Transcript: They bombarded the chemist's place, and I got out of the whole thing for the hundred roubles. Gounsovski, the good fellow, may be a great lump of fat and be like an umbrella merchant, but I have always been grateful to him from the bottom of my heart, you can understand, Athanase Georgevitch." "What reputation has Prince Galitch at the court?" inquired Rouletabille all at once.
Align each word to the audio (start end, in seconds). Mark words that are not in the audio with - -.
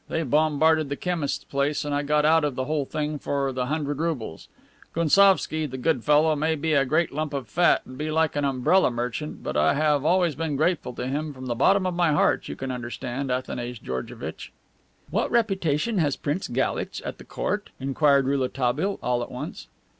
They 0.09 0.23
bombarded 0.23 0.89
the 0.89 0.95
chemist's 0.95 1.43
place, 1.43 1.85
and 1.85 1.93
I 1.93 2.01
got 2.01 2.25
out 2.25 2.43
of 2.43 2.55
the 2.55 2.65
whole 2.65 2.85
thing 2.85 3.19
for 3.19 3.51
the 3.53 3.67
hundred 3.67 3.99
roubles. 3.99 4.47
Gounsovski, 4.95 5.67
the 5.67 5.77
good 5.77 6.03
fellow, 6.03 6.35
may 6.35 6.55
be 6.55 6.73
a 6.73 6.85
great 6.85 7.11
lump 7.13 7.35
of 7.35 7.47
fat 7.47 7.83
and 7.85 7.99
be 7.99 8.09
like 8.09 8.35
an 8.35 8.43
umbrella 8.43 8.89
merchant, 8.89 9.43
but 9.43 9.55
I 9.55 9.75
have 9.75 10.03
always 10.03 10.33
been 10.33 10.55
grateful 10.55 10.93
to 10.93 11.05
him 11.05 11.33
from 11.35 11.45
the 11.45 11.53
bottom 11.53 11.85
of 11.85 11.93
my 11.93 12.13
heart, 12.13 12.47
you 12.47 12.55
can 12.55 12.71
understand, 12.71 13.29
Athanase 13.29 13.77
Georgevitch." 13.77 14.51
"What 15.11 15.29
reputation 15.29 15.99
has 15.99 16.15
Prince 16.15 16.47
Galitch 16.47 17.03
at 17.05 17.19
the 17.19 17.23
court?" 17.23 17.69
inquired 17.79 18.25
Rouletabille 18.25 18.97
all 19.03 19.21
at 19.21 19.29
once. 19.29 19.67